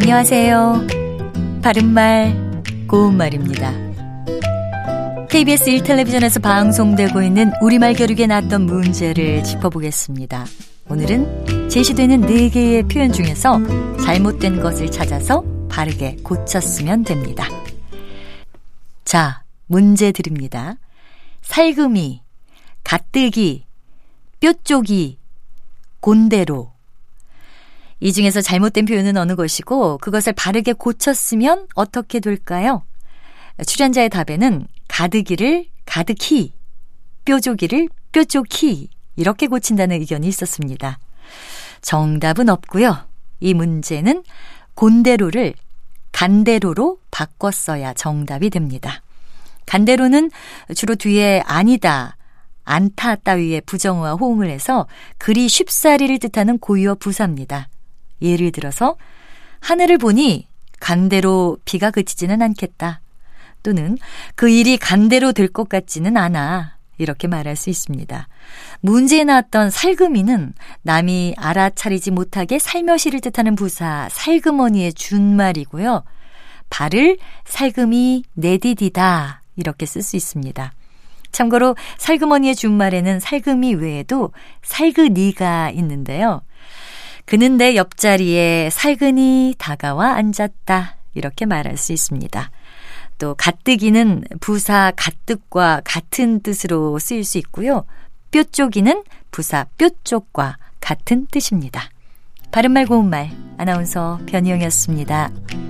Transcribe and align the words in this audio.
안녕하세요. 0.00 0.86
바른말, 1.60 2.62
고운말입니다. 2.86 3.72
KBS 5.28 5.72
1텔레비전에서 5.72 6.40
방송되고 6.40 7.20
있는 7.20 7.50
우리말 7.60 7.94
교육에 7.94 8.28
나왔던 8.28 8.66
문제를 8.66 9.42
짚어보겠습니다. 9.42 10.46
오늘은 10.88 11.68
제시되는 11.68 12.20
4개의 12.20 12.88
표현 12.88 13.12
중에서 13.12 13.58
잘못된 14.04 14.60
것을 14.62 14.88
찾아서 14.88 15.42
바르게 15.68 16.18
고쳤으면 16.22 17.02
됩니다. 17.02 17.48
자, 19.04 19.42
문제 19.66 20.12
드립니다. 20.12 20.76
살금이, 21.42 22.22
가뜨기, 22.84 23.64
뼈쪽이, 24.38 25.18
곤대로. 25.98 26.77
이 28.00 28.12
중에서 28.12 28.40
잘못된 28.40 28.84
표현은 28.84 29.16
어느 29.16 29.34
것이고 29.34 29.98
그것을 29.98 30.32
바르게 30.32 30.74
고쳤으면 30.74 31.66
어떻게 31.74 32.20
될까요? 32.20 32.84
출연자의 33.66 34.08
답에는 34.10 34.68
가득이를 34.86 35.66
가득히, 35.84 36.52
뾰족이를 37.24 37.88
뾰족히 38.12 38.88
이렇게 39.16 39.48
고친다는 39.48 40.00
의견이 40.00 40.28
있었습니다. 40.28 40.98
정답은 41.80 42.48
없고요. 42.48 43.06
이 43.40 43.54
문제는 43.54 44.22
곤대로를 44.74 45.54
간대로로 46.12 46.98
바꿨어야 47.10 47.94
정답이 47.94 48.50
됩니다. 48.50 49.02
간대로는 49.66 50.30
주로 50.74 50.94
뒤에 50.94 51.42
아니다, 51.44 52.16
안타 52.64 53.16
따위의 53.16 53.62
부정어와 53.62 54.14
호응을 54.14 54.48
해서 54.50 54.86
그리 55.18 55.48
쉽사리를 55.48 56.18
뜻하는 56.18 56.58
고유어 56.58 56.94
부사입니다. 56.96 57.68
예를 58.22 58.52
들어서 58.52 58.96
하늘을 59.60 59.98
보니 59.98 60.46
간대로 60.80 61.58
비가 61.64 61.90
그치지는 61.90 62.42
않겠다. 62.42 63.00
또는 63.62 63.98
그 64.34 64.48
일이 64.48 64.76
간대로 64.76 65.32
될 65.32 65.48
것 65.48 65.68
같지는 65.68 66.16
않아. 66.16 66.76
이렇게 66.98 67.28
말할 67.28 67.54
수 67.54 67.70
있습니다. 67.70 68.26
문제에 68.80 69.24
나왔던 69.24 69.70
살금이는 69.70 70.52
남이 70.82 71.34
알아차리지 71.36 72.10
못하게 72.10 72.58
살며시를 72.58 73.20
뜻하는 73.20 73.54
부사 73.54 74.08
살금어니의 74.10 74.92
준말이고요. 74.94 76.02
발을 76.70 77.18
살금이 77.44 78.24
내디디다 78.34 79.42
이렇게 79.56 79.86
쓸 79.86 80.02
수 80.02 80.16
있습니다. 80.16 80.72
참고로 81.30 81.76
살금어니의 81.98 82.56
준말에는 82.56 83.20
살금이 83.20 83.74
외에도 83.74 84.32
살그니가 84.62 85.70
있는데요. 85.70 86.42
그는 87.28 87.58
내 87.58 87.76
옆자리에 87.76 88.70
살근히 88.72 89.54
다가와 89.58 90.14
앉았다. 90.14 90.96
이렇게 91.12 91.44
말할 91.44 91.76
수 91.76 91.92
있습니다. 91.92 92.50
또 93.18 93.34
가뜨기는 93.34 94.24
부사 94.40 94.94
가뜻과 94.96 95.82
같은 95.84 96.40
뜻으로 96.40 96.98
쓰일 96.98 97.24
수 97.24 97.36
있고요. 97.36 97.84
뾰쪽이는 98.30 99.04
부사 99.30 99.66
뾰쪽과 99.76 100.56
같은 100.80 101.26
뜻입니다. 101.30 101.90
바른말 102.50 102.86
고운말 102.86 103.30
아나운서 103.58 104.20
변희영이었습니다. 104.24 105.67